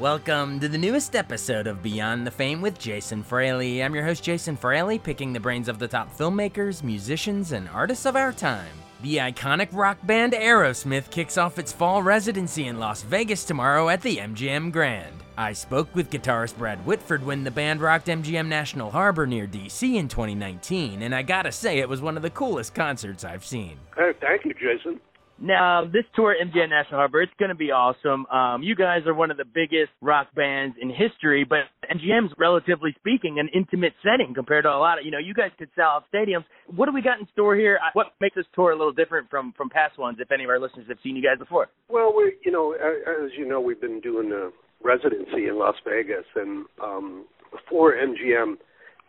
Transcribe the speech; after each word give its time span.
Welcome 0.00 0.60
to 0.60 0.68
the 0.70 0.78
newest 0.78 1.14
episode 1.14 1.66
of 1.66 1.82
Beyond 1.82 2.26
the 2.26 2.30
Fame 2.30 2.62
with 2.62 2.78
Jason 2.78 3.22
Fraley. 3.22 3.84
I'm 3.84 3.94
your 3.94 4.02
host, 4.02 4.24
Jason 4.24 4.56
Fraley, 4.56 4.98
picking 4.98 5.34
the 5.34 5.40
brains 5.40 5.68
of 5.68 5.78
the 5.78 5.86
top 5.86 6.10
filmmakers, 6.16 6.82
musicians, 6.82 7.52
and 7.52 7.68
artists 7.68 8.06
of 8.06 8.16
our 8.16 8.32
time. 8.32 8.72
The 9.02 9.18
iconic 9.18 9.68
rock 9.72 9.98
band 10.04 10.32
Aerosmith 10.32 11.10
kicks 11.10 11.36
off 11.36 11.58
its 11.58 11.70
fall 11.70 12.02
residency 12.02 12.66
in 12.66 12.80
Las 12.80 13.02
Vegas 13.02 13.44
tomorrow 13.44 13.90
at 13.90 14.00
the 14.00 14.16
MGM 14.16 14.72
Grand. 14.72 15.14
I 15.36 15.52
spoke 15.52 15.94
with 15.94 16.08
guitarist 16.08 16.56
Brad 16.56 16.78
Whitford 16.86 17.22
when 17.22 17.44
the 17.44 17.50
band 17.50 17.82
rocked 17.82 18.06
MGM 18.06 18.46
National 18.46 18.90
Harbor 18.90 19.26
near 19.26 19.46
DC 19.46 19.96
in 19.96 20.08
2019, 20.08 21.02
and 21.02 21.14
I 21.14 21.20
gotta 21.20 21.52
say, 21.52 21.78
it 21.78 21.88
was 21.90 22.00
one 22.00 22.16
of 22.16 22.22
the 22.22 22.30
coolest 22.30 22.74
concerts 22.74 23.22
I've 23.22 23.44
seen. 23.44 23.76
Hey, 23.98 24.12
thank 24.18 24.46
you, 24.46 24.54
Jason. 24.54 24.98
Now, 25.40 25.84
this 25.86 26.04
tour 26.14 26.36
MGM 26.36 26.68
National 26.68 26.98
Harbor, 26.98 27.22
it's 27.22 27.32
going 27.38 27.48
to 27.48 27.54
be 27.54 27.70
awesome. 27.70 28.26
Um, 28.26 28.62
you 28.62 28.76
guys 28.76 29.06
are 29.06 29.14
one 29.14 29.30
of 29.30 29.38
the 29.38 29.46
biggest 29.46 29.90
rock 30.02 30.28
bands 30.34 30.76
in 30.80 30.90
history, 30.90 31.44
but 31.48 31.60
MGM's, 31.90 32.32
relatively 32.36 32.94
speaking, 32.98 33.38
an 33.38 33.48
intimate 33.54 33.94
setting 34.02 34.34
compared 34.34 34.64
to 34.64 34.70
a 34.70 34.76
lot 34.76 34.98
of, 34.98 35.06
you 35.06 35.10
know, 35.10 35.18
you 35.18 35.32
guys 35.32 35.50
could 35.58 35.70
sell 35.74 35.86
out 35.86 36.04
stadiums. 36.12 36.44
What 36.66 36.86
do 36.86 36.92
we 36.92 37.00
got 37.00 37.20
in 37.20 37.26
store 37.32 37.56
here? 37.56 37.80
What 37.94 38.08
makes 38.20 38.36
this 38.36 38.44
tour 38.54 38.72
a 38.72 38.76
little 38.76 38.92
different 38.92 39.30
from, 39.30 39.54
from 39.56 39.70
past 39.70 39.98
ones, 39.98 40.18
if 40.20 40.30
any 40.30 40.44
of 40.44 40.50
our 40.50 40.60
listeners 40.60 40.84
have 40.88 40.98
seen 41.02 41.16
you 41.16 41.22
guys 41.22 41.38
before? 41.38 41.68
Well, 41.88 42.12
we, 42.14 42.34
you 42.44 42.52
know, 42.52 42.72
as 42.72 43.30
you 43.38 43.48
know, 43.48 43.62
we've 43.62 43.80
been 43.80 44.00
doing 44.00 44.30
a 44.32 44.50
residency 44.86 45.48
in 45.48 45.58
Las 45.58 45.76
Vegas 45.88 46.26
and 46.36 46.66
um, 46.82 47.24
before 47.50 47.94
MGM, 47.94 48.56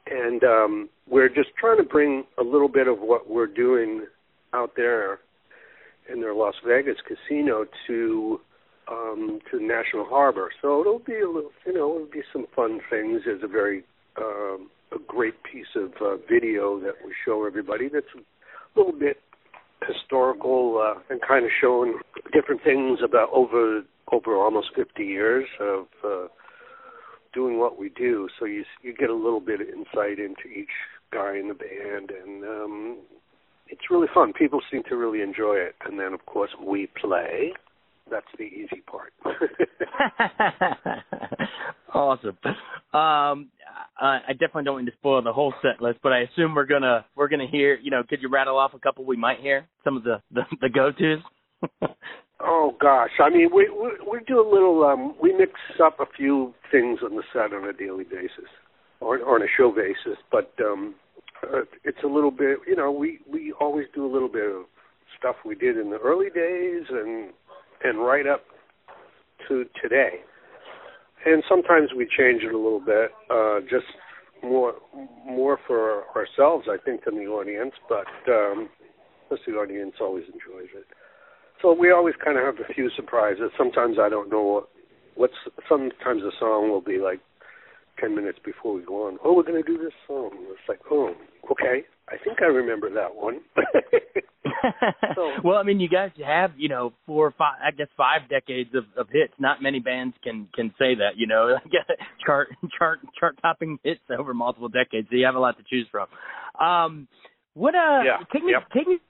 and 0.07 0.43
um, 0.45 0.89
we're 1.09 1.29
just 1.29 1.49
trying 1.59 1.77
to 1.77 1.83
bring 1.83 2.23
a 2.39 2.43
little 2.43 2.69
bit 2.69 2.87
of 2.87 2.99
what 2.99 3.29
we're 3.29 3.47
doing 3.47 4.05
out 4.53 4.71
there 4.77 5.19
in 6.11 6.21
their 6.21 6.33
Las 6.33 6.55
Vegas 6.65 6.97
casino 7.07 7.65
to 7.87 8.41
um 8.87 9.39
to 9.49 9.59
National 9.59 10.05
Harbor. 10.05 10.49
So 10.61 10.81
it'll 10.81 10.99
be 10.99 11.19
a 11.19 11.27
little, 11.27 11.51
you 11.65 11.73
know, 11.73 11.95
it'll 11.95 12.11
be 12.11 12.23
some 12.33 12.45
fun 12.55 12.79
things. 12.89 13.21
There's 13.25 13.43
a 13.43 13.47
very 13.47 13.83
um 14.17 14.69
a 14.91 14.99
great 15.07 15.35
piece 15.43 15.73
of 15.75 15.93
uh, 16.01 16.17
video 16.29 16.79
that 16.81 16.95
we 17.05 17.13
show 17.25 17.45
everybody 17.45 17.87
that's 17.87 18.05
a 18.15 18.79
little 18.79 18.97
bit 18.97 19.21
historical 19.87 20.83
uh, 20.83 20.99
and 21.09 21.21
kind 21.21 21.45
of 21.45 21.51
showing 21.59 21.99
different 22.33 22.63
things 22.63 22.99
about 23.03 23.29
over 23.31 23.83
over 24.11 24.35
almost 24.35 24.71
50 24.75 25.03
years 25.03 25.47
of 25.61 25.85
uh, 26.03 26.27
doing 27.33 27.59
what 27.59 27.79
we 27.79 27.89
do. 27.89 28.27
So 28.39 28.45
you 28.45 28.63
you 28.81 28.93
get 28.93 29.09
a 29.09 29.15
little 29.15 29.39
bit 29.39 29.61
of 29.61 29.67
insight 29.67 30.19
into 30.19 30.47
each 30.53 30.69
guy 31.11 31.37
in 31.37 31.47
the 31.47 31.53
band, 31.53 32.11
and 32.11 32.43
um, 32.43 32.97
it's 33.71 33.89
really 33.89 34.07
fun. 34.13 34.33
People 34.33 34.59
seem 34.69 34.83
to 34.89 34.97
really 34.97 35.21
enjoy 35.21 35.55
it, 35.55 35.75
and 35.85 35.99
then 35.99 36.13
of 36.13 36.25
course 36.25 36.51
we 36.63 36.89
play. 36.99 37.53
That's 38.09 38.25
the 38.37 38.43
easy 38.43 38.83
part. 38.85 39.13
awesome. 41.93 42.37
Um, 42.93 43.49
uh, 44.01 44.19
I 44.27 44.33
definitely 44.33 44.63
don't 44.65 44.75
want 44.75 44.87
to 44.87 44.91
spoil 44.93 45.21
the 45.21 45.31
whole 45.31 45.53
set 45.61 45.81
list, 45.81 45.99
but 46.03 46.11
I 46.11 46.21
assume 46.21 46.53
we're 46.53 46.65
gonna 46.65 47.05
we're 47.15 47.29
gonna 47.29 47.47
hear. 47.49 47.75
You 47.81 47.91
know, 47.91 48.03
could 48.07 48.21
you 48.21 48.29
rattle 48.29 48.57
off 48.57 48.73
a 48.73 48.79
couple 48.79 49.05
we 49.05 49.15
might 49.15 49.39
hear? 49.39 49.65
Some 49.85 49.95
of 49.95 50.03
the 50.03 50.21
the, 50.31 50.41
the 50.59 50.69
go 50.69 50.91
tos. 50.91 51.89
oh 52.41 52.75
gosh, 52.81 53.11
I 53.23 53.29
mean, 53.29 53.49
we, 53.53 53.69
we 53.69 53.91
we 54.11 54.19
do 54.27 54.41
a 54.41 54.47
little. 54.47 54.83
um 54.83 55.15
We 55.21 55.31
mix 55.33 55.53
up 55.81 55.99
a 56.01 56.05
few 56.17 56.53
things 56.69 56.99
on 57.03 57.15
the 57.15 57.23
set 57.31 57.53
on 57.53 57.69
a 57.69 57.73
daily 57.73 58.03
basis, 58.03 58.49
or, 58.99 59.19
or 59.19 59.35
on 59.35 59.43
a 59.43 59.47
show 59.57 59.71
basis, 59.71 60.17
but. 60.31 60.51
um 60.61 60.95
uh, 61.43 61.61
it's 61.83 62.03
a 62.03 62.07
little 62.07 62.31
bit, 62.31 62.59
you 62.67 62.75
know, 62.75 62.91
we 62.91 63.19
we 63.31 63.53
always 63.59 63.85
do 63.93 64.05
a 64.05 64.11
little 64.11 64.29
bit 64.29 64.45
of 64.45 64.65
stuff 65.17 65.35
we 65.45 65.55
did 65.55 65.77
in 65.77 65.89
the 65.89 65.97
early 65.97 66.29
days 66.29 66.83
and 66.89 67.31
and 67.83 67.99
right 67.99 68.27
up 68.27 68.43
to 69.47 69.65
today. 69.81 70.21
And 71.25 71.43
sometimes 71.47 71.89
we 71.95 72.05
change 72.05 72.43
it 72.43 72.53
a 72.53 72.57
little 72.57 72.79
bit, 72.79 73.11
uh, 73.29 73.59
just 73.61 73.85
more 74.43 74.73
more 75.25 75.59
for 75.67 76.03
ourselves, 76.15 76.67
I 76.69 76.77
think, 76.83 77.05
than 77.05 77.15
the 77.15 77.27
audience. 77.27 77.73
But 77.87 78.07
um, 78.31 78.69
the 79.29 79.53
audience 79.53 79.95
always 80.01 80.25
enjoys 80.25 80.69
it. 80.75 80.85
So 81.61 81.73
we 81.73 81.91
always 81.91 82.15
kind 82.23 82.37
of 82.37 82.43
have 82.43 82.55
a 82.55 82.73
few 82.73 82.89
surprises. 82.95 83.51
Sometimes 83.57 83.97
I 83.99 84.09
don't 84.09 84.29
know 84.29 84.43
what. 84.43 84.69
What's 85.13 85.33
sometimes 85.67 86.23
a 86.23 86.31
song 86.39 86.69
will 86.69 86.81
be 86.81 86.97
like 86.97 87.19
ten 88.01 88.15
minutes 88.15 88.39
before 88.43 88.73
we 88.73 88.83
go 88.83 89.07
on. 89.07 89.17
Oh, 89.23 89.33
we're 89.33 89.43
going 89.43 89.61
to 89.61 89.67
do 89.67 89.77
this 89.77 89.93
song. 90.07 90.31
It's 90.33 90.59
like, 90.67 90.79
oh, 90.91 91.13
okay. 91.51 91.85
I 92.09 92.17
think 92.23 92.41
I 92.41 92.45
remember 92.45 92.89
that 92.93 93.15
one. 93.15 93.39
so, 95.15 95.31
well, 95.43 95.57
I 95.57 95.63
mean, 95.63 95.79
you 95.79 95.87
guys 95.87 96.11
have, 96.25 96.51
you 96.57 96.67
know, 96.67 96.91
four 97.05 97.27
or 97.27 97.31
five, 97.37 97.55
I 97.63 97.71
guess 97.71 97.87
five 97.95 98.29
decades 98.29 98.71
of, 98.75 98.83
of 98.97 99.07
hits. 99.09 99.33
Not 99.39 99.61
many 99.61 99.79
bands 99.79 100.15
can 100.23 100.49
can 100.53 100.73
say 100.77 100.95
that, 100.95 101.11
you 101.15 101.27
know, 101.27 101.57
chart 102.25 102.49
chart 102.77 102.99
chart 103.17 103.37
topping 103.41 103.79
hits 103.83 104.01
over 104.17 104.33
multiple 104.33 104.67
decades. 104.67 105.07
So 105.09 105.15
you 105.15 105.25
have 105.25 105.35
a 105.35 105.39
lot 105.39 105.57
to 105.57 105.63
choose 105.69 105.87
from. 105.89 106.07
Um, 106.59 107.07
what 107.53 107.75
uh, 107.75 108.03
yeah. 108.03 108.17
take 108.33 108.43
me 108.43 108.51
yep. 108.51 108.69
take 108.73 108.87
me 108.87 108.97
take 108.97 109.01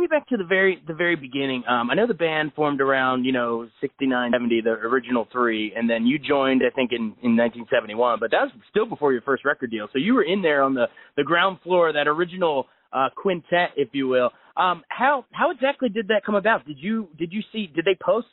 me 0.00 0.06
back 0.06 0.26
to 0.28 0.36
the 0.36 0.44
very 0.44 0.82
the 0.86 0.94
very 0.94 1.14
beginning. 1.14 1.62
Um, 1.68 1.90
I 1.90 1.94
know 1.94 2.06
the 2.06 2.14
band 2.14 2.52
formed 2.54 2.80
around 2.80 3.24
you 3.24 3.32
know 3.32 3.68
sixty 3.80 4.06
nine 4.06 4.32
seventy, 4.32 4.60
the 4.60 4.70
original 4.70 5.28
three, 5.30 5.72
and 5.76 5.88
then 5.88 6.06
you 6.06 6.18
joined 6.18 6.62
I 6.66 6.74
think 6.74 6.90
in 6.92 7.14
in 7.22 7.36
nineteen 7.36 7.66
seventy 7.72 7.94
one. 7.94 8.18
But 8.18 8.30
that 8.32 8.42
was 8.42 8.50
still 8.70 8.86
before 8.86 9.12
your 9.12 9.22
first 9.22 9.44
record 9.44 9.70
deal, 9.70 9.88
so 9.92 9.98
you 9.98 10.14
were 10.14 10.24
in 10.24 10.42
there 10.42 10.62
on 10.62 10.74
the 10.74 10.86
the 11.16 11.24
ground 11.24 11.58
floor 11.62 11.92
that 11.92 12.08
original 12.08 12.66
uh, 12.92 13.08
quintet, 13.14 13.70
if 13.76 13.90
you 13.92 14.08
will. 14.08 14.30
Um, 14.56 14.82
how 14.88 15.26
how 15.32 15.50
exactly 15.50 15.88
did 15.88 16.08
that 16.08 16.24
come 16.24 16.34
about? 16.34 16.66
Did 16.66 16.78
you 16.80 17.08
did 17.18 17.32
you 17.32 17.42
see 17.52 17.66
did 17.66 17.84
they 17.84 17.96
post 18.02 18.26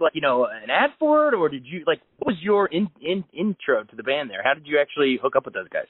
like 0.00 0.14
you 0.14 0.20
know 0.20 0.46
an 0.46 0.70
ad 0.70 0.90
for 0.98 1.28
it, 1.28 1.34
or 1.34 1.48
did 1.48 1.64
you 1.64 1.84
like 1.86 2.00
what 2.18 2.28
was 2.28 2.36
your 2.42 2.66
in, 2.66 2.88
in 3.00 3.24
intro 3.32 3.84
to 3.84 3.96
the 3.96 4.02
band 4.02 4.28
there? 4.28 4.42
How 4.42 4.54
did 4.54 4.66
you 4.66 4.78
actually 4.80 5.18
hook 5.22 5.36
up 5.36 5.44
with 5.44 5.54
those 5.54 5.68
guys? 5.68 5.86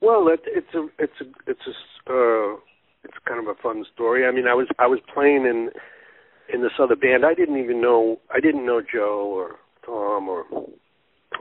Well, 0.00 0.28
it, 0.28 0.40
it's 0.46 0.74
a 0.74 0.86
it's 0.98 1.20
a 1.20 1.50
it's 1.50 1.60
a 1.66 2.12
uh, 2.12 2.56
it's 3.04 3.14
kind 3.26 3.40
of 3.40 3.48
a 3.48 3.60
fun 3.60 3.84
story. 3.92 4.26
I 4.26 4.30
mean, 4.30 4.46
I 4.46 4.54
was 4.54 4.68
I 4.78 4.86
was 4.86 5.00
playing 5.12 5.44
in 5.46 5.70
in 6.52 6.62
this 6.62 6.72
other 6.78 6.96
band. 6.96 7.24
I 7.24 7.34
didn't 7.34 7.58
even 7.58 7.80
know 7.80 8.20
I 8.34 8.40
didn't 8.40 8.66
know 8.66 8.80
Joe 8.80 9.32
or 9.34 9.56
Tom 9.84 10.28
or 10.28 10.44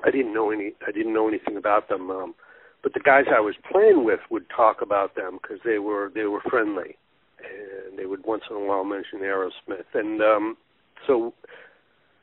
I 0.04 0.12
didn't 0.12 0.34
know 0.34 0.52
any 0.52 0.74
I 0.88 0.92
didn't 0.92 1.14
know 1.14 1.28
anything 1.28 1.58
about 1.58 1.90
them. 1.90 2.10
Um, 2.10 2.36
but 2.84 2.94
the 2.94 3.00
guys 3.00 3.26
I 3.30 3.40
was 3.40 3.56
playing 3.72 4.06
with 4.06 4.22
would 4.32 4.46
talk 4.50 4.82
about 4.82 5.16
them 5.16 5.40
because 5.42 5.60
they 5.64 5.80
were 5.80 6.12
they 6.14 6.26
were 6.26 6.42
friendly, 6.50 6.98
and 7.40 7.98
they 7.98 8.06
would 8.06 8.26
once 8.26 8.44
in 8.50 8.56
a 8.56 8.60
while 8.60 8.84
mention 8.84 9.20
Aerosmith. 9.20 9.94
And 9.94 10.22
um, 10.22 10.58
so 11.06 11.34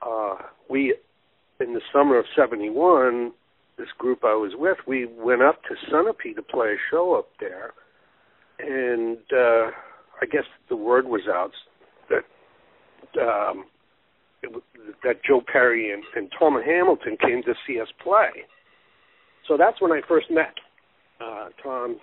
uh, 0.03 0.37
we 0.69 0.97
in 1.61 1.75
the 1.75 1.81
summer 1.93 2.19
of 2.19 2.25
'71, 2.37 3.33
this 3.77 3.89
group 3.99 4.25
I 4.25 4.35
was 4.35 4.53
with, 4.57 4.79
we 4.87 5.07
went 5.07 5.43
up 5.43 5.63
to 5.65 5.93
Sunapee 5.93 6.35
to 6.35 6.43
play 6.43 6.69
a 6.69 6.77
show 6.91 7.15
up 7.15 7.29
there 7.39 7.73
and 8.59 9.19
uh, 9.33 9.71
I 10.21 10.27
guess 10.31 10.45
the 10.69 10.77
word 10.77 11.07
was 11.07 11.23
out 11.29 11.53
that 12.11 13.21
um, 13.21 13.65
it, 14.43 14.63
that 15.05 15.25
Joe 15.25 15.43
Perry 15.51 15.93
and, 15.93 16.03
and 16.17 16.31
Tom 16.39 16.61
Hamilton 16.65 17.17
came 17.21 17.43
to 17.45 17.55
see 17.67 17.81
us 17.81 17.89
play. 18.03 18.45
So 19.47 19.57
that's 19.57 19.81
when 19.81 19.93
I 19.93 20.01
first 20.07 20.31
met 20.31 20.55
uh, 21.21 21.49
Tom 21.63 21.99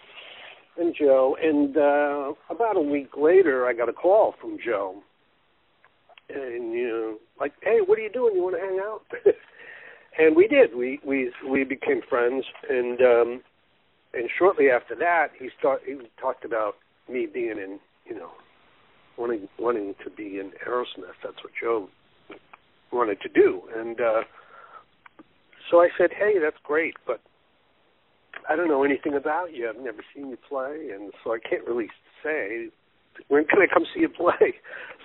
and 0.78 0.96
Joe. 0.98 1.38
And 1.42 1.78
uh, 1.78 2.34
about 2.54 2.78
a 2.78 2.82
week 2.82 3.12
later, 3.18 3.66
I 3.66 3.74
got 3.74 3.90
a 3.90 3.94
call 3.94 4.36
from 4.40 4.58
Joe, 4.64 5.02
and 6.30 6.74
you 6.74 6.88
know, 6.88 7.18
like, 7.40 7.54
hey, 7.62 7.80
what 7.86 8.00
are 8.00 8.02
you 8.02 8.12
doing? 8.12 8.36
You 8.36 8.44
want 8.44 8.56
to 8.56 8.62
hang 8.62 8.80
out? 8.80 9.02
and 10.20 10.36
we 10.36 10.48
did. 10.48 10.76
We 10.76 11.00
we 11.06 11.32
we 11.48 11.64
became 11.64 12.02
friends, 12.10 12.46
and 12.70 13.02
um, 13.02 13.42
and 14.16 14.30
shortly 14.38 14.70
after 14.70 14.96
that, 14.96 15.30
he 15.38 15.50
start 15.58 15.82
he 15.86 15.98
talked 16.20 16.46
about 16.46 16.76
me 17.10 17.28
being 17.32 17.58
in 17.58 17.80
you 18.06 18.16
know 18.16 18.32
wanting 19.18 19.48
wanting 19.60 19.96
to 20.04 20.10
be 20.10 20.40
in 20.40 20.52
Aerosmith. 20.68 21.16
That's 21.24 21.44
what 21.44 21.54
Joe 21.60 21.90
wanted 22.92 23.20
to 23.22 23.30
do, 23.30 23.62
and 23.76 24.00
uh, 24.00 24.22
so 25.70 25.82
I 25.82 25.90
said, 25.98 26.12
"Hey, 26.14 26.40
that's 26.42 26.58
great, 26.64 26.96
but 27.06 27.22
I 28.50 28.56
don't 28.56 28.68
know 28.68 28.84
anything 28.84 29.16
about 29.16 29.54
you. 29.54 29.70
I've 29.70 29.84
never 29.84 30.04
seen 30.14 30.30
you 30.30 30.38
play, 30.48 30.90
and 30.94 31.12
so 31.24 31.34
I 31.34 31.40
can't 31.40 31.66
really 31.66 31.90
say 32.24 32.70
when 33.28 33.46
can 33.46 33.60
I 33.62 33.68
come 33.72 33.86
see 33.94 34.02
you 34.02 34.10
play? 34.10 34.56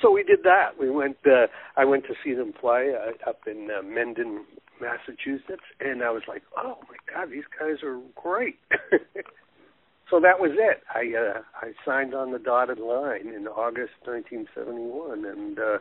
So 0.03 0.11
we 0.11 0.23
did 0.23 0.41
that. 0.45 0.79
We 0.79 0.91
went. 0.91 1.19
Uh, 1.27 1.47
I 1.77 1.85
went 1.85 2.05
to 2.05 2.15
see 2.25 2.35
them 2.35 2.53
play 2.59 2.93
uh, 2.95 3.29
up 3.29 3.41
in 3.47 3.69
uh, 3.71 3.83
Mendon, 3.83 4.45
Massachusetts, 4.81 5.65
and 5.81 6.03
I 6.03 6.11
was 6.11 6.23
like, 6.27 6.43
"Oh 6.57 6.79
my 6.89 6.97
God, 7.13 7.31
these 7.31 7.45
guys 7.59 7.83
are 7.83 8.01
great." 8.15 8.59
so 10.11 10.21
that 10.21 10.41
was 10.41 10.53
it. 10.55 10.83
I 10.95 11.17
uh, 11.17 11.41
I 11.55 11.73
signed 11.85 12.15
on 12.15 12.33
the 12.33 12.39
dotted 12.39 12.79
line 12.79 13.29
in 13.29 13.47
August 13.47 13.93
1971, 14.05 15.25
and 15.27 15.59
uh, 15.59 15.79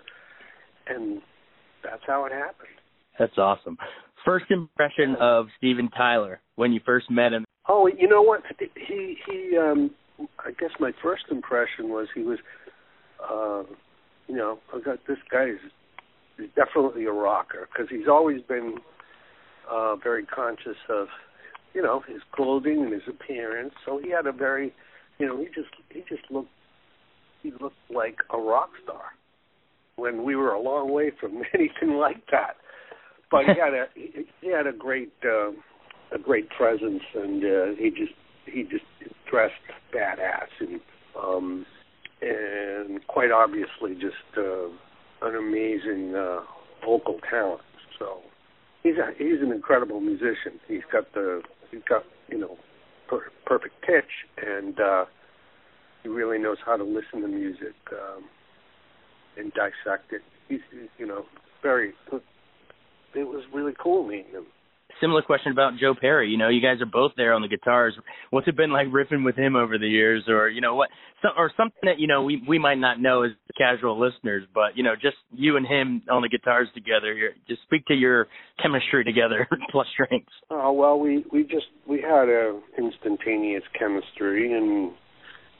and 0.88 1.22
that's 1.84 2.04
how 2.06 2.26
it 2.26 2.34
happened. 2.34 2.70
That's 3.18 3.38
awesome. 3.38 3.78
First 4.26 4.46
impression 4.50 5.16
of 5.20 5.48
Steven 5.58 5.90
Tyler 5.90 6.42
when 6.56 6.74
you 6.74 6.82
first 6.86 7.10
met 7.10 7.32
him. 7.32 7.46
Oh, 7.68 7.88
you 7.88 8.08
know 8.08 8.22
what? 8.22 8.44
He 8.76 9.18
he. 9.26 9.58
um 9.58 9.92
I 10.40 10.52
guess 10.52 10.72
my 10.80 10.92
first 11.02 11.24
impression 11.32 11.90
was 11.90 12.08
he 12.14 12.24
was, 12.24 12.40
uh, 13.24 13.64
you 14.28 14.36
know, 14.36 14.60
I 14.74 14.80
got 14.80 15.00
this 15.08 15.18
guy 15.32 15.46
is, 15.46 15.60
is 16.38 16.50
definitely 16.56 17.06
a 17.06 17.12
rocker 17.12 17.68
because 17.72 17.90
he's 17.90 18.08
always 18.08 18.42
been 18.42 18.76
uh, 19.70 19.96
very 19.98 20.26
conscious 20.26 20.78
of, 20.90 21.08
you 21.74 21.82
know, 21.82 22.02
his 22.08 22.22
clothing 22.34 22.84
and 22.84 22.94
his 22.94 23.04
appearance. 23.08 23.74
So 23.86 24.00
he 24.04 24.12
had 24.12 24.26
a 24.26 24.32
very, 24.32 24.74
you 25.18 25.26
know, 25.26 25.40
he 25.40 25.46
just 25.46 25.74
he 25.90 26.02
just 26.08 26.30
looked 26.32 26.50
he 27.44 27.52
looked 27.62 27.76
like 27.94 28.18
a 28.34 28.38
rock 28.38 28.72
star 28.84 29.14
when 29.96 30.24
we 30.24 30.36
were 30.36 30.52
a 30.52 30.62
long 30.62 30.92
way 30.92 31.12
from 31.20 31.42
anything 31.54 31.98
like 31.98 32.24
that. 32.32 32.56
But 33.32 33.42
he 33.46 33.60
had 33.60 33.74
a 33.74 33.86
he, 34.42 34.52
had 34.52 34.66
a 34.66 34.74
great 34.74 35.14
uh, 35.24 35.52
a 36.12 36.18
great 36.22 36.50
presence, 36.50 37.04
and 37.14 37.44
uh, 37.44 37.66
he 37.78 37.92
just 37.92 38.14
he 38.52 38.64
just 38.64 38.86
dressed 39.30 39.54
badass 39.94 40.50
and 40.60 40.80
um 41.22 41.66
and 42.22 43.06
quite 43.08 43.32
obviously 43.32 43.94
just 43.94 44.16
uh, 44.38 44.68
an 45.22 45.36
amazing 45.36 46.14
uh, 46.16 46.42
vocal 46.86 47.20
talent. 47.30 47.62
So 47.98 48.20
he's 48.84 48.96
a, 48.98 49.12
he's 49.18 49.42
an 49.42 49.52
incredible 49.52 50.02
musician. 50.02 50.60
He's 50.68 50.84
got 50.92 51.14
the 51.14 51.42
he's 51.72 51.84
got 51.88 52.04
you 52.30 52.38
know 52.38 52.58
per- 53.08 53.32
perfect 53.46 53.82
pitch 53.82 54.28
and 54.38 54.80
uh, 54.80 55.06
he 56.04 56.10
really 56.10 56.40
knows 56.40 56.58
how 56.66 56.78
to 56.78 56.84
listen 56.84 57.22
to 57.22 57.28
music 57.28 57.76
um, 57.92 58.26
and 59.38 59.52
dissect 59.54 60.12
it. 60.12 60.22
He's, 60.48 60.60
he's 60.72 60.90
you 60.98 61.08
know 61.08 61.26
very 61.62 61.94
it 63.16 63.28
was 63.28 63.44
really 63.54 63.74
cool 63.82 64.08
meeting 64.08 64.32
him 64.32 64.46
similar 65.02 65.22
question 65.22 65.52
about 65.52 65.74
Joe 65.80 65.94
Perry. 66.00 66.30
You 66.30 66.38
know, 66.38 66.50
you 66.50 66.62
guys 66.62 66.82
are 66.82 66.86
both 66.86 67.12
there 67.18 67.34
on 67.34 67.42
the 67.42 67.48
guitars. 67.48 67.94
What's 68.30 68.48
it 68.48 68.56
been 68.56 68.72
like 68.72 68.88
riffing 68.88 69.24
with 69.24 69.36
him 69.36 69.56
over 69.56 69.78
the 69.78 69.88
years, 69.88 70.24
or 70.28 70.50
you 70.50 70.62
know 70.62 70.76
what, 70.76 70.90
or 71.38 71.52
something 71.58 71.80
that 71.84 72.00
you 72.00 72.08
know 72.08 72.24
we 72.24 72.42
we 72.48 72.60
might 72.60 72.78
not 72.78 73.00
know 73.00 73.24
as 73.24 73.32
casual 73.58 74.00
listeners, 74.00 74.44
but 74.54 74.76
you 74.76 74.84
know, 74.84 74.96
just 74.96 75.18
you 75.32 75.58
and 75.58 75.66
him 75.66 76.02
on 76.10 76.22
the 76.22 76.30
guitars 76.30 76.68
together. 76.74 77.16
Just 77.48 77.62
speak 77.64 77.86
to 77.88 77.94
your 77.94 78.28
chemistry 78.62 79.04
together 79.04 79.48
plus 79.72 79.88
strengths. 79.94 80.34
Oh 80.50 80.72
well, 80.72 81.00
we 81.00 81.26
we 81.32 81.44
just 81.44 81.68
we 81.88 82.02
had 82.02 82.30
a 82.30 82.60
instantaneous 82.78 83.64
chemistry, 83.78 84.54
and 84.54 84.92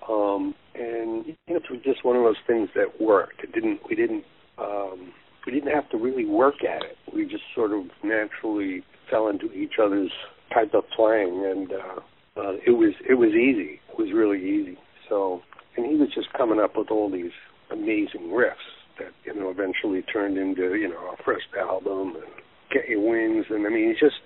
um 0.10 0.56
and 0.76 1.36
it 1.48 1.64
was 1.70 1.80
just 1.84 2.04
one 2.06 2.16
of 2.16 2.24
those 2.24 2.36
things 2.48 2.70
that 2.76 3.02
worked. 3.02 3.44
It 3.44 3.52
didn't. 3.54 3.80
We 3.90 3.96
didn't. 3.96 4.24
um 4.58 5.14
we 5.46 5.54
didn't 5.54 5.74
have 5.74 5.90
to 5.90 5.98
really 5.98 6.26
work 6.26 6.64
at 6.64 6.84
it. 6.84 6.98
We 7.14 7.24
just 7.24 7.44
sort 7.56 7.72
of 7.72 7.86
naturally 8.04 8.84
fell 9.10 9.28
into 9.28 9.52
each 9.52 9.74
other's 9.82 10.12
type 10.54 10.74
of 10.74 10.84
playing, 10.96 11.46
and 11.46 11.72
uh, 11.72 12.00
uh, 12.40 12.54
it 12.66 12.72
was 12.72 12.94
it 13.08 13.16
was 13.16 13.30
easy. 13.30 13.80
It 13.90 13.98
was 13.98 14.10
really 14.14 14.40
easy. 14.40 14.78
So, 15.08 15.42
and 15.78 15.86
he 15.86 15.96
was 15.96 16.10
just 16.14 16.32
coming 16.34 16.60
up 16.60 16.76
with 16.76 16.92
all 16.92 17.10
these 17.10 17.32
amazing 17.72 18.30
riffs 18.30 18.54
that 19.00 19.12
you 19.26 19.34
know 19.34 19.50
eventually 19.50 20.02
turned 20.14 20.38
into 20.38 20.76
you 20.76 20.90
know 20.90 21.10
our 21.10 21.18
first 21.26 21.48
album 21.58 22.16
and 22.16 22.34
Get 22.72 22.88
Your 22.90 23.02
Wings, 23.02 23.46
and 23.50 23.66
I 23.66 23.70
mean 23.70 23.90
he 23.90 23.94
just 23.94 24.22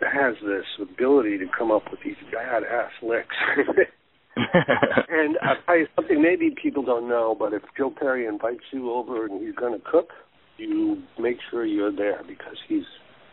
has 0.00 0.34
this 0.44 0.66
ability 0.80 1.38
to 1.38 1.46
come 1.56 1.70
up 1.70 1.90
with 1.90 2.00
these 2.04 2.16
badass 2.34 2.90
licks. 3.02 3.36
and 4.36 5.38
I'll 5.42 5.56
tell 5.64 5.78
you 5.78 5.86
something 5.96 6.20
maybe 6.20 6.54
people 6.62 6.82
don't 6.82 7.08
know, 7.08 7.34
but 7.38 7.54
if 7.54 7.62
Joe 7.76 7.90
Perry 7.90 8.26
invites 8.26 8.64
you 8.72 8.92
over 8.92 9.24
and 9.24 9.42
he's 9.42 9.54
going 9.54 9.72
to 9.72 9.84
cook, 9.90 10.10
you 10.58 11.02
make 11.18 11.38
sure 11.50 11.64
you're 11.64 11.94
there 11.94 12.22
because 12.26 12.56
he's 12.68 12.84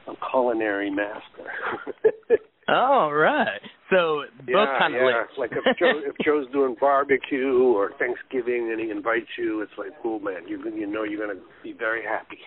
a 0.08 0.14
culinary 0.32 0.90
master. 0.90 1.52
oh 2.68 3.10
right. 3.10 3.62
So 3.90 4.24
both 4.40 4.48
yeah, 4.48 4.80
kind 4.80 4.96
of 4.96 5.02
yeah. 5.02 5.24
like 5.38 5.52
if 5.52 5.78
Joe 5.78 6.00
if 6.06 6.16
Joe's 6.24 6.52
doing 6.52 6.76
barbecue 6.80 7.64
or 7.64 7.92
Thanksgiving 8.00 8.72
and 8.72 8.80
he 8.80 8.90
invites 8.90 9.28
you, 9.38 9.62
it's 9.62 9.72
like, 9.78 9.92
cool, 10.02 10.20
man, 10.20 10.48
you 10.48 10.64
you 10.76 10.88
know 10.88 11.04
you're 11.04 11.26
gonna 11.26 11.40
be 11.64 11.74
very 11.74 12.04
happy. 12.04 12.40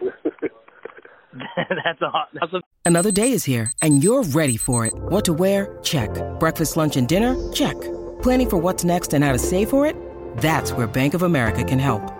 that's 1.56 2.02
awesome. 2.02 2.62
Another 2.84 3.10
day 3.10 3.32
is 3.32 3.44
here 3.44 3.72
and 3.82 4.02
you're 4.02 4.24
ready 4.24 4.56
for 4.56 4.86
it. 4.86 4.92
What 4.94 5.24
to 5.26 5.32
wear? 5.32 5.78
Check. 5.82 6.10
Breakfast, 6.38 6.76
lunch, 6.76 6.96
and 6.96 7.08
dinner? 7.08 7.36
Check. 7.52 7.80
Planning 8.22 8.50
for 8.50 8.56
what's 8.58 8.84
next 8.84 9.14
and 9.14 9.24
how 9.24 9.32
to 9.32 9.38
save 9.38 9.70
for 9.70 9.86
it? 9.86 9.96
That's 10.38 10.72
where 10.72 10.86
Bank 10.86 11.14
of 11.14 11.22
America 11.22 11.64
can 11.64 11.78
help. 11.78 12.19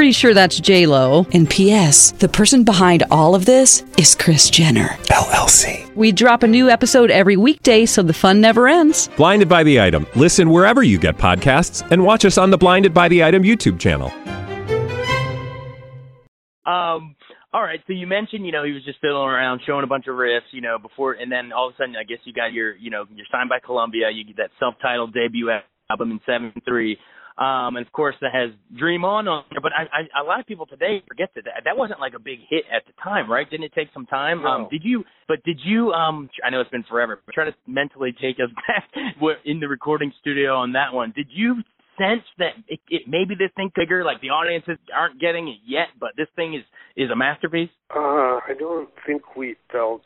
Pretty 0.00 0.12
sure 0.12 0.32
that's 0.32 0.58
J 0.58 0.86
Lo. 0.86 1.26
And 1.34 1.46
P.S. 1.50 2.12
The 2.12 2.28
person 2.30 2.64
behind 2.64 3.02
all 3.10 3.34
of 3.34 3.44
this 3.44 3.84
is 3.98 4.14
Kris 4.14 4.48
Jenner 4.48 4.96
LLC. 5.10 5.94
We 5.94 6.10
drop 6.10 6.42
a 6.42 6.46
new 6.46 6.70
episode 6.70 7.10
every 7.10 7.36
weekday, 7.36 7.84
so 7.84 8.02
the 8.02 8.14
fun 8.14 8.40
never 8.40 8.66
ends. 8.66 9.08
Blinded 9.18 9.50
by 9.50 9.62
the 9.62 9.78
item. 9.78 10.06
Listen 10.16 10.48
wherever 10.48 10.82
you 10.82 10.96
get 10.96 11.18
podcasts, 11.18 11.86
and 11.90 12.02
watch 12.02 12.24
us 12.24 12.38
on 12.38 12.48
the 12.48 12.56
Blinded 12.56 12.94
by 12.94 13.08
the 13.08 13.22
Item 13.22 13.42
YouTube 13.42 13.78
channel. 13.78 14.08
Um. 16.64 17.14
All 17.52 17.62
right. 17.62 17.80
So 17.86 17.92
you 17.92 18.06
mentioned, 18.06 18.46
you 18.46 18.52
know, 18.52 18.64
he 18.64 18.72
was 18.72 18.82
just 18.86 19.02
fiddling 19.02 19.28
around, 19.28 19.60
showing 19.66 19.84
a 19.84 19.86
bunch 19.86 20.06
of 20.06 20.14
riffs, 20.14 20.48
you 20.52 20.62
know, 20.62 20.78
before, 20.78 21.12
and 21.12 21.30
then 21.30 21.52
all 21.52 21.68
of 21.68 21.74
a 21.74 21.76
sudden, 21.76 21.94
I 21.96 22.04
guess 22.04 22.20
you 22.24 22.32
got 22.32 22.54
your, 22.54 22.74
you 22.74 22.88
know, 22.88 23.04
you're 23.14 23.26
signed 23.30 23.50
by 23.50 23.58
Columbia. 23.58 24.08
You 24.10 24.24
get 24.24 24.38
that 24.38 24.50
self-titled 24.58 25.12
debut 25.12 25.50
album 25.90 26.10
in 26.10 26.20
'73. 26.24 26.96
Um, 27.38 27.76
and 27.76 27.86
of 27.86 27.92
course 27.92 28.14
that 28.20 28.32
has 28.32 28.50
Dream 28.76 29.04
On 29.04 29.26
on 29.28 29.44
there, 29.50 29.60
but 29.60 29.72
I, 29.72 29.84
I, 29.92 30.22
a 30.22 30.24
lot 30.24 30.40
of 30.40 30.46
people 30.46 30.66
today 30.66 31.02
forget 31.06 31.30
that 31.34 31.44
that 31.64 31.76
wasn't 31.76 32.00
like 32.00 32.14
a 32.14 32.18
big 32.18 32.40
hit 32.48 32.64
at 32.70 32.84
the 32.86 32.92
time, 33.02 33.30
right? 33.30 33.48
Didn't 33.48 33.64
it 33.64 33.72
take 33.74 33.88
some 33.94 34.06
time? 34.06 34.42
No. 34.42 34.48
Um, 34.48 34.68
did 34.70 34.82
you? 34.84 35.04
But 35.28 35.42
did 35.44 35.60
you? 35.64 35.92
Um, 35.92 36.28
I 36.44 36.50
know 36.50 36.60
it's 36.60 36.70
been 36.70 36.84
forever, 36.84 37.20
but 37.24 37.34
try 37.34 37.44
to 37.44 37.54
mentally 37.66 38.12
take 38.20 38.36
us 38.36 38.50
back 38.66 38.90
in 39.44 39.60
the 39.60 39.68
recording 39.68 40.12
studio 40.20 40.54
on 40.56 40.72
that 40.72 40.92
one. 40.92 41.12
Did 41.14 41.28
you 41.30 41.62
sense 41.98 42.24
that 42.38 42.52
it, 42.68 42.80
it 42.88 43.02
maybe 43.06 43.34
this 43.34 43.50
thing 43.56 43.70
bigger, 43.76 44.04
like 44.04 44.20
the 44.20 44.30
audiences 44.30 44.78
aren't 44.94 45.20
getting 45.20 45.48
it 45.48 45.58
yet, 45.66 45.88
but 45.98 46.10
this 46.16 46.28
thing 46.36 46.54
is 46.54 46.62
is 46.96 47.10
a 47.10 47.16
masterpiece? 47.16 47.70
Uh, 47.94 48.40
I 48.40 48.54
don't 48.58 48.88
think 49.06 49.36
we 49.36 49.56
felt 49.70 50.02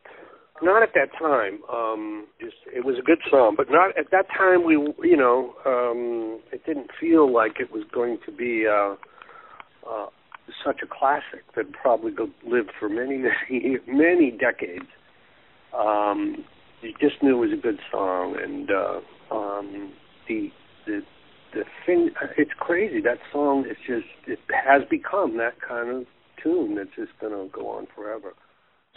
not 0.62 0.82
at 0.82 0.90
that 0.94 1.10
time. 1.18 1.60
Um, 1.72 2.26
just 2.40 2.56
it 2.72 2.84
was 2.84 2.96
a 2.98 3.02
good 3.02 3.18
song, 3.30 3.54
but 3.56 3.66
not 3.70 3.96
at 3.98 4.10
that 4.12 4.26
time. 4.36 4.64
We, 4.64 4.74
you 5.02 5.16
know, 5.16 5.54
um, 5.66 6.40
it 6.52 6.64
didn't 6.64 6.90
feel 7.00 7.32
like 7.32 7.60
it 7.60 7.72
was 7.72 7.84
going 7.92 8.18
to 8.26 8.32
be 8.32 8.66
uh, 8.66 8.94
uh, 9.88 10.06
such 10.64 10.80
a 10.82 10.86
classic 10.86 11.44
that 11.56 11.72
probably 11.72 12.12
go 12.12 12.28
live 12.46 12.66
for 12.78 12.88
many, 12.88 13.18
many, 13.50 13.78
many 13.86 14.30
decades. 14.30 14.88
Um, 15.76 16.44
you 16.82 16.92
just 17.00 17.22
knew 17.22 17.42
it 17.42 17.48
was 17.48 17.58
a 17.58 17.60
good 17.60 17.80
song, 17.90 18.36
and 18.40 18.70
uh, 18.70 19.34
um, 19.34 19.92
the 20.28 20.50
the 20.86 21.00
the 21.52 21.64
thing. 21.86 22.10
It's 22.36 22.52
crazy 22.58 23.00
that 23.00 23.18
song. 23.32 23.64
It's 23.66 23.80
just 23.86 24.06
it 24.26 24.38
has 24.50 24.82
become 24.88 25.36
that 25.38 25.60
kind 25.66 25.88
of 25.88 26.04
tune 26.42 26.76
that's 26.76 26.94
just 26.96 27.18
going 27.20 27.32
to 27.32 27.50
go 27.52 27.68
on 27.70 27.86
forever. 27.94 28.34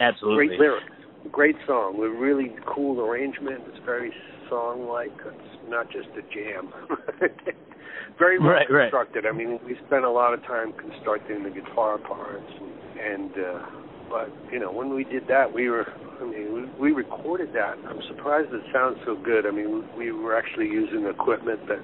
Absolutely. 0.00 0.46
Great 0.48 0.60
lyrics. 0.60 0.92
Great 1.32 1.56
song 1.66 1.98
with 1.98 2.10
really 2.12 2.54
cool 2.66 3.00
arrangement. 3.00 3.62
It's 3.68 3.84
very 3.84 4.12
song-like. 4.48 5.12
It's 5.26 5.68
not 5.68 5.90
just 5.90 6.08
a 6.16 6.22
jam. 6.34 6.72
very 8.18 8.38
well 8.38 8.50
Right, 8.50 8.66
right. 8.70 8.90
constructed. 8.90 9.26
I 9.26 9.32
mean, 9.32 9.58
we 9.66 9.76
spent 9.86 10.04
a 10.04 10.10
lot 10.10 10.34
of 10.34 10.42
time 10.44 10.72
constructing 10.72 11.42
the 11.44 11.50
guitar 11.50 11.98
parts, 11.98 12.50
and, 12.60 13.30
and 13.30 13.32
uh, 13.32 13.66
but 14.10 14.32
you 14.52 14.58
know, 14.58 14.72
when 14.72 14.94
we 14.94 15.04
did 15.04 15.28
that, 15.28 15.52
we 15.52 15.68
were. 15.68 15.86
I 16.20 16.24
mean, 16.24 16.72
we, 16.80 16.90
we 16.90 16.92
recorded 16.92 17.50
that. 17.54 17.76
I'm 17.86 18.00
surprised 18.08 18.52
it 18.52 18.62
sounds 18.72 18.98
so 19.06 19.14
good. 19.16 19.46
I 19.46 19.52
mean, 19.52 19.84
we 19.96 20.10
were 20.10 20.36
actually 20.36 20.66
using 20.66 21.06
equipment 21.06 21.60
that 21.68 21.78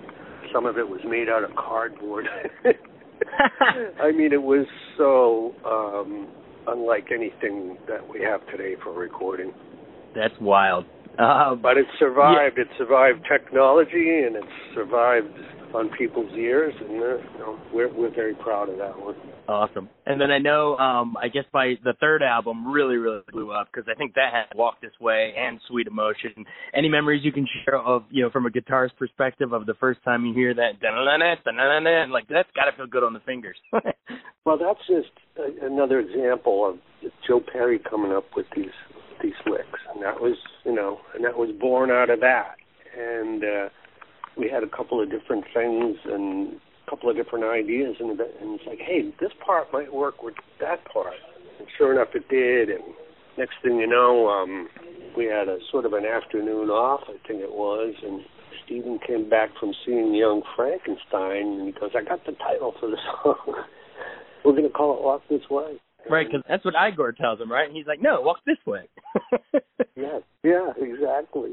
some 0.53 0.67
of 0.67 0.77
it 0.77 0.89
was 0.89 1.01
made 1.07 1.29
out 1.29 1.45
of 1.45 1.55
cardboard. 1.57 2.27
I 4.03 4.11
mean, 4.13 4.33
it 4.33 4.43
was 4.43 4.67
so 4.99 5.55
um, 5.65 6.29
unlike 6.67 7.09
anything 7.13 7.77
that 7.89 8.09
we 8.09 8.21
have 8.21 8.47
today 8.51 8.77
for 8.83 8.93
recording. 8.93 9.53
That's 10.15 10.35
wild. 10.41 10.85
Uh, 11.19 11.55
But 11.55 11.77
it 11.79 11.87
survived. 11.99 12.59
It 12.59 12.69
survived 12.79 13.25
technology, 13.31 14.23
and 14.27 14.37
it 14.37 14.45
survived 14.75 15.29
on 15.75 15.91
people's 15.99 16.33
ears, 16.37 16.73
and 16.81 17.03
uh, 17.03 17.17
you 17.17 17.39
know, 17.39 17.59
we're 17.73 17.93
we're 17.93 18.15
very 18.15 18.35
proud 18.35 18.69
of 18.69 18.79
that 18.79 18.99
one. 18.99 19.17
Awesome. 19.49 19.91
And 20.07 20.21
then 20.21 20.31
I 20.31 20.39
know, 20.39 20.77
um, 20.79 21.17
I 21.21 21.29
guess 21.29 21.45
by 21.53 21.75
the 21.83 21.93
third 22.01 22.23
album 22.23 22.73
really, 22.73 22.97
really 22.97 23.21
blew 23.31 23.51
up 23.53 23.69
because 23.73 23.87
I 23.91 23.95
think 23.95 24.15
that 24.15 24.33
had 24.33 24.57
Walk 24.57 24.81
This 24.81 24.93
Way 25.01 25.35
and 25.37 25.61
Sweet 25.69 25.87
Emotion. 25.87 26.47
Any 26.73 26.89
memories 26.89 27.23
you 27.25 27.33
can 27.33 27.47
share 27.65 27.79
of, 27.79 28.05
you 28.11 28.23
know, 28.23 28.31
from 28.31 28.47
a 28.47 28.51
guitarist 28.51 28.97
perspective 28.99 29.53
of 29.53 29.67
the 29.67 29.75
first 29.75 30.03
time 30.05 30.25
you 30.25 30.33
hear 30.33 30.55
that, 30.55 30.75
and 30.83 32.13
like 32.13 32.29
that's 32.29 32.49
got 32.55 32.71
to 32.71 32.77
feel 32.77 32.87
good 32.87 33.03
on 33.03 33.13
the 33.13 33.21
fingers. 33.21 33.57
Well, 34.45 34.59
that's 34.59 34.87
just 34.87 35.09
a, 35.39 35.67
another 35.67 36.01
example 36.01 36.69
of 36.69 37.11
Joe 37.27 37.41
Perry 37.41 37.79
coming 37.79 38.13
up 38.13 38.25
with 38.37 38.45
these 38.55 38.67
these 39.25 39.41
licks, 39.47 39.81
and 39.93 40.03
that 40.05 40.21
was 40.21 40.37
you 40.65 40.75
know, 40.75 41.01
and 41.15 41.25
that 41.25 41.37
was 41.37 41.51
born 41.59 41.91
out 41.91 42.11
of 42.11 42.21
that. 42.21 42.57
And 42.97 43.43
uh, 43.43 43.69
we 44.37 44.51
had 44.51 44.63
a 44.63 44.69
couple 44.69 45.03
of 45.03 45.11
different 45.11 45.45
things 45.55 45.97
and 46.05 46.61
a 46.87 46.91
couple 46.91 47.11
of 47.11 47.17
different 47.17 47.45
ideas, 47.45 47.97
and, 47.99 48.11
and 48.11 48.61
it's 48.61 48.67
like, 48.67 48.79
hey, 48.79 49.13
this 49.21 49.33
part 49.45 49.73
might 49.73 49.93
work 49.93 50.23
with 50.23 50.35
that 50.61 50.85
part. 50.93 51.15
And 51.59 51.69
sure 51.79 51.93
enough, 51.93 52.15
it 52.15 52.29
did. 52.29 52.69
And 52.69 52.85
next 53.39 53.55
thing 53.63 53.79
you 53.79 53.87
know, 53.87 54.29
um, 54.29 54.69
we 55.17 55.25
had 55.27 55.49
a 55.49 55.59
sort 55.71 55.87
of 55.87 55.93
an 55.93 56.05
afternoon 56.05 56.69
off, 56.71 57.03
I 57.09 57.17
think 57.27 57.41
it 57.41 57.53
was, 57.53 57.95
and 58.03 58.21
Steven 58.65 58.99
came 59.07 59.29
back 59.29 59.51
from 59.59 59.73
seeing 59.85 60.15
Young 60.15 60.43
Frankenstein, 60.57 61.61
and 61.61 61.67
he 61.67 61.73
goes, 61.73 61.91
I 61.97 62.03
got 62.03 62.25
the 62.27 62.33
title 62.33 62.75
for 62.79 62.91
the 62.91 62.99
song. 63.23 63.65
We're 64.45 64.53
going 64.53 64.65
to 64.65 64.71
call 64.71 64.97
it 64.97 65.03
Walk 65.03 65.23
This 65.29 65.49
Way. 65.51 65.81
Right, 66.11 66.27
because 66.27 66.43
that's 66.49 66.65
what 66.65 66.75
Igor 66.75 67.13
tells 67.13 67.41
him, 67.41 67.51
right? 67.51 67.67
And 67.67 67.77
he's 67.77 67.87
like, 67.87 68.03
no, 68.03 68.21
walk 68.21 68.39
this 68.47 68.59
way. 68.67 68.89
Yeah, 69.97 70.19
yeah, 70.43 70.73
exactly. 70.77 71.53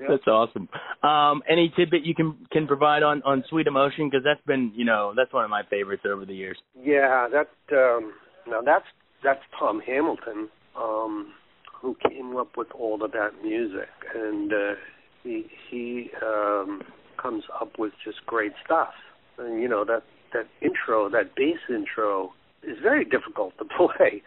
Yeah. 0.00 0.06
That's 0.08 0.26
awesome. 0.26 0.68
Um, 1.02 1.42
any 1.48 1.72
tidbit 1.76 2.04
you 2.04 2.14
can 2.14 2.36
can 2.52 2.66
provide 2.66 3.02
on 3.02 3.22
on 3.22 3.44
Sweet 3.48 3.66
Emotion 3.66 4.08
because 4.08 4.24
that's 4.24 4.44
been 4.46 4.72
you 4.74 4.84
know 4.84 5.12
that's 5.16 5.32
one 5.32 5.44
of 5.44 5.50
my 5.50 5.62
favorites 5.68 6.02
over 6.06 6.24
the 6.24 6.34
years. 6.34 6.56
Yeah, 6.80 7.26
that 7.32 7.48
um 7.76 8.12
now 8.46 8.60
that's 8.60 8.84
that's 9.22 9.40
Tom 9.58 9.80
Hamilton, 9.84 10.48
um, 10.76 11.32
who 11.80 11.96
came 12.08 12.36
up 12.36 12.56
with 12.56 12.68
all 12.72 13.02
of 13.02 13.12
that 13.12 13.30
music 13.42 13.88
and 14.14 14.52
uh 14.52 14.74
he 15.22 15.46
he 15.70 16.10
um 16.22 16.82
comes 17.20 17.44
up 17.60 17.78
with 17.78 17.92
just 18.04 18.24
great 18.26 18.52
stuff. 18.64 18.94
And 19.38 19.60
you 19.60 19.68
know, 19.68 19.84
that 19.84 20.02
that 20.32 20.46
intro, 20.60 21.08
that 21.10 21.34
bass 21.36 21.58
intro 21.68 22.32
is 22.68 22.78
very 22.82 23.04
difficult 23.04 23.56
to 23.58 23.64
play. 23.76 24.22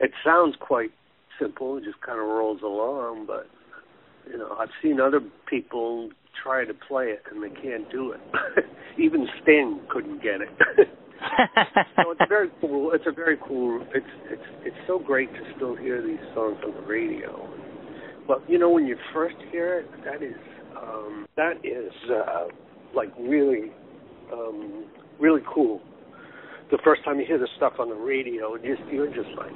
It 0.00 0.10
sounds 0.24 0.56
quite 0.60 0.90
simple, 1.40 1.76
it 1.78 1.84
just 1.84 2.00
kind 2.00 2.20
of 2.20 2.26
rolls 2.26 2.60
along, 2.62 3.26
but 3.26 3.46
you 4.30 4.38
know, 4.38 4.56
I've 4.58 4.70
seen 4.82 5.00
other 5.00 5.20
people 5.48 6.10
try 6.42 6.64
to 6.64 6.74
play 6.74 7.06
it 7.06 7.22
and 7.30 7.42
they 7.42 7.60
can't 7.60 7.90
do 7.90 8.12
it. 8.12 8.20
Even 8.98 9.26
Sting 9.42 9.80
couldn't 9.88 10.22
get 10.22 10.40
it. 10.40 10.48
so 11.96 12.10
it's 12.10 12.28
very 12.28 12.50
cool. 12.60 12.92
It's 12.92 13.04
a 13.06 13.12
very 13.12 13.38
cool. 13.46 13.84
It's 13.94 14.06
it's 14.30 14.42
it's 14.64 14.76
so 14.86 14.98
great 14.98 15.32
to 15.32 15.40
still 15.56 15.74
hear 15.76 16.02
these 16.02 16.20
songs 16.34 16.58
on 16.64 16.74
the 16.74 16.86
radio. 16.86 17.48
But 18.26 18.48
you 18.48 18.58
know, 18.58 18.70
when 18.70 18.86
you 18.86 18.96
first 19.12 19.36
hear 19.50 19.80
it, 19.80 19.90
that 20.04 20.22
is 20.22 20.36
um, 20.76 21.26
that 21.36 21.64
is 21.64 21.92
uh, 22.10 22.46
like 22.94 23.12
really 23.18 23.72
um, 24.32 24.86
really 25.18 25.42
cool. 25.52 25.80
The 26.70 26.78
first 26.84 27.04
time 27.04 27.20
you 27.20 27.26
hear 27.26 27.38
the 27.38 27.48
stuff 27.56 27.74
on 27.78 27.88
the 27.88 27.94
radio, 27.94 28.56
just 28.56 28.82
you're 28.90 29.06
just 29.06 29.30
like, 29.38 29.52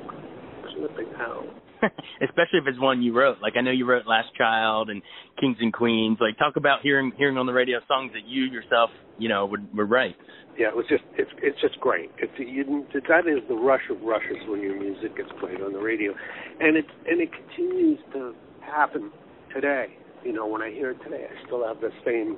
flipping 0.77 1.13
out. 1.19 1.47
Especially 2.23 2.59
if 2.61 2.67
it's 2.67 2.79
one 2.79 3.03
you 3.03 3.17
wrote. 3.17 3.39
Like 3.41 3.55
I 3.57 3.63
know 3.63 3.71
you 3.71 3.87
wrote 3.87 4.07
Last 4.07 4.29
Child 4.37 4.91
and 4.91 5.03
Kings 5.41 5.57
and 5.61 5.73
Queens. 5.73 6.19
Like 6.21 6.37
talk 6.39 6.57
about 6.57 6.81
hearing 6.83 7.13
hearing 7.17 7.39
on 7.39 7.47
the 7.47 7.53
radio 7.53 7.79
songs 7.89 8.13
that 8.13 8.29
you 8.29 8.45
yourself, 8.45 8.91
you 9.19 9.29
know, 9.29 9.47
would 9.47 9.67
would 9.75 9.91
write. 9.91 10.17
Yeah, 10.59 10.69
it 10.69 10.77
was 10.77 10.85
just 10.89 11.05
it's 11.17 11.31
it's 11.39 11.61
just 11.61 11.81
great. 11.81 12.11
It's 12.19 12.33
you, 12.39 12.85
that 12.93 13.27
is 13.27 13.41
the 13.49 13.55
rush 13.55 13.89
of 13.91 14.03
rushes 14.03 14.37
when 14.47 14.61
your 14.61 14.79
music 14.79 15.17
gets 15.17 15.31
played 15.41 15.63
on 15.63 15.73
the 15.73 15.79
radio, 15.79 16.13
and 16.61 16.77
it 16.77 16.85
and 17.09 17.21
it 17.21 17.31
continues 17.33 17.99
to 18.13 18.35
happen 18.61 19.11
today. 19.55 19.87
You 20.23 20.35
know, 20.35 20.47
when 20.47 20.61
I 20.61 20.71
hear 20.71 20.91
it 20.91 20.99
today, 21.03 21.25
I 21.25 21.47
still 21.47 21.67
have 21.67 21.81
the 21.81 21.91
same 22.05 22.37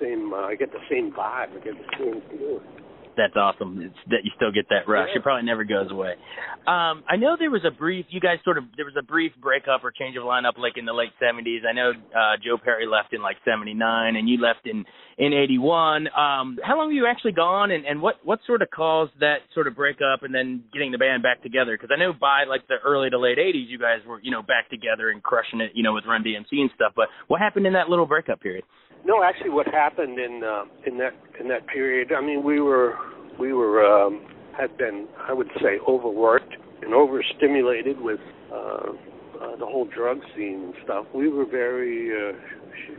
same. 0.00 0.32
Uh, 0.32 0.48
I 0.48 0.54
get 0.54 0.72
the 0.72 0.80
same 0.90 1.12
vibe. 1.12 1.52
I 1.52 1.60
get 1.62 1.74
the 1.76 1.98
same 1.98 2.22
feeling. 2.30 2.79
That's 3.20 3.36
awesome. 3.36 3.82
It's 3.84 4.00
that 4.08 4.24
you 4.24 4.30
still 4.34 4.50
get 4.50 4.64
that 4.70 4.88
rush. 4.88 5.12
Yeah. 5.12 5.20
It 5.20 5.22
probably 5.22 5.44
never 5.44 5.62
goes 5.64 5.90
away. 5.90 6.16
Um, 6.64 7.04
I 7.04 7.20
know 7.20 7.36
there 7.38 7.50
was 7.50 7.60
a 7.68 7.70
brief. 7.70 8.06
You 8.08 8.18
guys 8.18 8.38
sort 8.44 8.56
of 8.56 8.64
there 8.76 8.86
was 8.86 8.96
a 8.98 9.02
brief 9.02 9.32
breakup 9.42 9.84
or 9.84 9.92
change 9.92 10.16
of 10.16 10.22
lineup 10.22 10.56
like 10.56 10.80
in 10.80 10.86
the 10.86 10.94
late 10.94 11.12
'70s. 11.20 11.68
I 11.68 11.74
know 11.74 11.92
uh, 11.92 12.40
Joe 12.42 12.56
Perry 12.56 12.86
left 12.86 13.12
in 13.12 13.20
like 13.20 13.36
'79, 13.44 14.16
and 14.16 14.26
you 14.26 14.40
left 14.40 14.64
in 14.64 14.86
in 15.18 15.34
'81. 15.34 16.08
Um, 16.08 16.56
how 16.64 16.78
long 16.78 16.88
were 16.88 16.96
you 16.96 17.06
actually 17.06 17.32
gone, 17.32 17.70
and, 17.72 17.84
and 17.84 18.00
what 18.00 18.16
what 18.24 18.38
sort 18.46 18.62
of 18.62 18.70
caused 18.70 19.12
that 19.20 19.44
sort 19.52 19.66
of 19.66 19.76
breakup, 19.76 20.22
and 20.22 20.34
then 20.34 20.64
getting 20.72 20.90
the 20.90 20.98
band 20.98 21.22
back 21.22 21.42
together? 21.42 21.76
Because 21.76 21.92
I 21.94 22.00
know 22.00 22.14
by 22.18 22.44
like 22.48 22.66
the 22.68 22.76
early 22.82 23.10
to 23.10 23.18
late 23.18 23.36
'80s, 23.36 23.68
you 23.68 23.78
guys 23.78 24.00
were 24.08 24.18
you 24.22 24.30
know 24.30 24.40
back 24.40 24.70
together 24.70 25.10
and 25.10 25.22
crushing 25.22 25.60
it, 25.60 25.72
you 25.74 25.82
know, 25.82 25.92
with 25.92 26.04
Run 26.08 26.24
DMC 26.24 26.56
and 26.56 26.70
stuff. 26.74 26.92
But 26.96 27.08
what 27.28 27.38
happened 27.38 27.66
in 27.66 27.74
that 27.74 27.90
little 27.90 28.06
breakup 28.06 28.40
period? 28.40 28.64
No, 29.04 29.22
actually, 29.22 29.50
what 29.50 29.66
happened 29.66 30.18
in 30.18 30.42
uh, 30.44 30.64
in 30.86 30.98
that 30.98 31.14
in 31.40 31.48
that 31.48 31.66
period? 31.66 32.12
I 32.12 32.20
mean, 32.20 32.44
we 32.44 32.60
were 32.60 32.94
we 33.38 33.52
were 33.52 33.84
um, 33.84 34.26
had 34.58 34.76
been, 34.76 35.08
I 35.28 35.32
would 35.32 35.48
say, 35.62 35.78
overworked 35.88 36.54
and 36.82 36.94
overstimulated 36.94 38.00
with 38.00 38.20
uh, 38.52 38.56
uh, 38.56 39.56
the 39.56 39.66
whole 39.66 39.86
drug 39.86 40.18
scene 40.36 40.64
and 40.64 40.74
stuff. 40.84 41.06
We 41.14 41.28
were 41.28 41.46
very, 41.46 42.10
uh, 42.10 42.32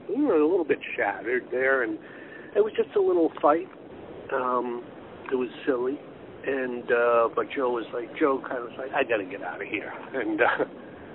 we 0.09 0.23
were 0.23 0.35
a 0.35 0.47
little 0.47 0.65
bit 0.65 0.79
shattered 0.95 1.45
there, 1.51 1.83
and 1.83 1.97
it 2.55 2.61
was 2.61 2.73
just 2.75 2.95
a 2.95 3.01
little 3.01 3.31
fight. 3.41 3.67
Um, 4.33 4.83
it 5.31 5.35
was 5.35 5.49
silly, 5.65 5.99
and 6.47 6.91
uh, 6.91 7.29
but 7.35 7.47
Joe 7.55 7.71
was 7.71 7.85
like, 7.93 8.09
Joe 8.19 8.41
kind 8.41 8.57
of 8.57 8.69
was 8.69 8.73
like, 8.77 8.91
I 8.91 9.03
got 9.03 9.17
to 9.17 9.25
get 9.25 9.43
out 9.43 9.61
of 9.61 9.67
here, 9.67 9.93
and. 10.13 10.41
Uh, 10.41 10.65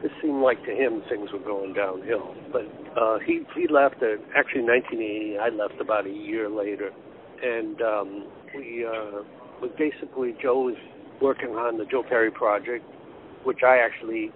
it 0.03 0.11
seemed 0.23 0.43
like 0.43 0.63
to 0.65 0.73
him 0.73 1.03
things 1.09 1.31
were 1.33 1.39
going 1.41 1.73
downhill. 1.73 2.35
But 2.53 2.67
uh 2.99 3.19
he 3.25 3.43
he 3.55 3.67
left 3.69 4.03
at 4.03 4.19
actually 4.37 4.63
1980. 4.63 5.39
I 5.39 5.49
left 5.49 5.81
about 5.81 6.07
a 6.07 6.11
year 6.11 6.49
later, 6.49 6.91
and 7.43 7.81
um 7.83 8.27
we 8.55 8.87
uh 8.87 9.23
but 9.61 9.77
basically 9.79 10.37
Joe 10.43 10.61
was 10.61 10.77
working 11.21 11.51
on 11.51 11.79
the 11.79 11.87
Joe 11.87 12.03
Perry 12.07 12.31
project, 12.31 12.85
which 13.45 13.61
I 13.67 13.79
actually 13.79 14.31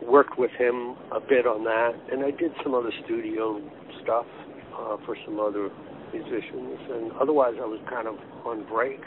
worked 0.00 0.38
with 0.38 0.50
him 0.52 0.96
a 1.12 1.20
bit 1.20 1.46
on 1.46 1.62
that, 1.64 1.92
and 2.10 2.24
I 2.24 2.30
did 2.30 2.52
some 2.62 2.74
other 2.74 2.92
studio 3.04 3.60
stuff 4.02 4.26
uh 4.74 4.96
for 5.04 5.16
some 5.24 5.38
other 5.40 5.68
musicians, 6.12 6.78
and 6.90 7.12
otherwise 7.20 7.54
I 7.60 7.66
was 7.66 7.80
kind 7.88 8.08
of 8.08 8.16
on 8.46 8.66
break. 8.68 9.00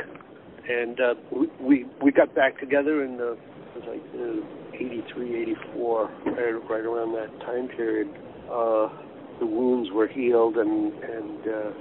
And 0.69 0.99
uh 0.99 1.15
we 1.31 1.47
we, 1.59 1.85
we 2.01 2.11
got 2.11 2.33
back 2.35 2.59
together 2.59 3.03
in 3.03 3.17
the 3.17 3.37
it 3.75 3.83
was 3.83 3.85
like 3.87 4.05
uh, 4.15 4.64
83, 4.75 5.41
84, 5.41 6.03
right, 6.25 6.69
right 6.69 6.85
around 6.85 7.13
that 7.13 7.31
time 7.45 7.67
period. 7.69 8.07
Uh, 8.45 8.89
the 9.39 9.45
wounds 9.45 9.89
were 9.91 10.07
healed, 10.07 10.57
and 10.57 10.93
and 10.93 11.41
uh, 11.47 11.71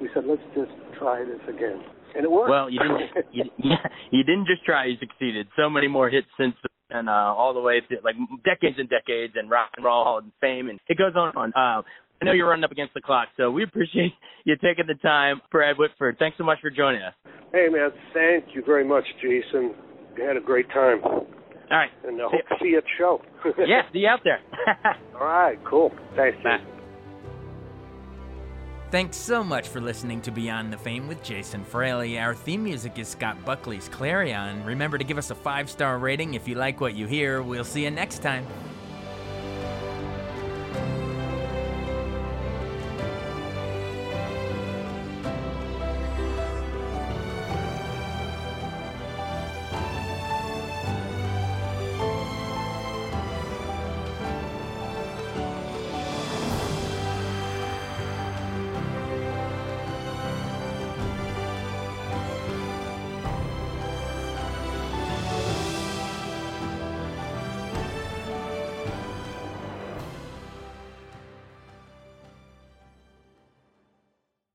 we 0.00 0.08
said, 0.14 0.24
let's 0.26 0.42
just 0.54 0.70
try 0.98 1.24
this 1.24 1.40
again, 1.48 1.80
and 2.14 2.24
it 2.24 2.30
worked. 2.30 2.50
Well, 2.50 2.70
you 2.70 2.78
didn't. 2.78 3.26
You, 3.32 3.44
yeah, 3.58 3.86
you 4.10 4.24
didn't 4.24 4.46
just 4.46 4.64
try. 4.64 4.86
You 4.86 4.96
succeeded. 5.00 5.48
So 5.56 5.70
many 5.70 5.88
more 5.88 6.10
hits 6.10 6.28
since 6.38 6.54
and 6.92 7.08
uh, 7.08 7.12
all 7.12 7.54
the 7.54 7.60
way 7.60 7.80
to 7.80 7.96
like 8.04 8.14
decades 8.44 8.76
and 8.78 8.88
decades 8.88 9.34
and 9.36 9.50
rock 9.50 9.70
and 9.76 9.84
roll 9.84 10.18
and 10.18 10.32
fame, 10.40 10.68
and 10.68 10.78
it 10.88 10.98
goes 10.98 11.12
on 11.16 11.32
and 11.34 11.36
on. 11.36 11.78
Uh, 11.78 11.82
I 12.20 12.24
know 12.24 12.32
you're 12.32 12.48
running 12.48 12.64
up 12.64 12.70
against 12.70 12.94
the 12.94 13.00
clock, 13.00 13.28
so 13.36 13.50
we 13.50 13.64
appreciate 13.68 14.12
you 14.44 14.54
taking 14.56 14.86
the 14.86 14.94
time. 14.94 15.40
Brad 15.50 15.76
Whitford, 15.78 16.16
thanks 16.18 16.38
so 16.38 16.44
much 16.44 16.58
for 16.60 16.70
joining 16.70 17.02
us. 17.02 17.14
hey, 17.52 17.68
man, 17.70 17.90
thank 18.14 18.54
you 18.54 18.62
very 18.64 18.84
much, 18.84 19.04
Jason. 19.20 19.74
You 20.16 20.24
had 20.24 20.36
a 20.36 20.40
great 20.40 20.68
time, 20.70 21.00
All 21.72 21.78
right. 21.78 21.90
and 22.06 22.20
uh, 22.20 22.26
I 22.26 22.30
hope 22.30 22.48
to 22.48 22.56
see 22.62 22.68
you 22.68 22.78
at 22.78 22.84
the 22.84 22.90
show. 22.98 23.22
Yeah, 23.66 23.82
see 23.92 24.00
you 24.00 24.08
out 24.08 24.20
there. 24.22 24.40
All 25.14 25.26
right, 25.26 25.58
cool. 25.64 25.90
Thanks, 26.14 26.36
Bye. 26.44 26.58
Jason. 26.58 26.66
Thanks 28.90 29.16
so 29.16 29.42
much 29.42 29.68
for 29.68 29.80
listening 29.80 30.20
to 30.20 30.30
Beyond 30.30 30.70
the 30.70 30.76
Fame 30.76 31.08
with 31.08 31.22
Jason 31.22 31.64
Fraley. 31.64 32.18
Our 32.18 32.34
theme 32.34 32.62
music 32.62 32.98
is 32.98 33.08
Scott 33.08 33.42
Buckley's 33.44 33.88
Clarion. 33.88 34.62
Remember 34.66 34.98
to 34.98 35.04
give 35.04 35.16
us 35.16 35.30
a 35.30 35.34
five 35.34 35.70
star 35.70 35.98
rating 35.98 36.34
if 36.34 36.46
you 36.46 36.56
like 36.56 36.80
what 36.80 36.94
you 36.94 37.06
hear. 37.06 37.40
We'll 37.42 37.64
see 37.64 37.84
you 37.84 37.90
next 37.90 38.18
time. 38.18 38.46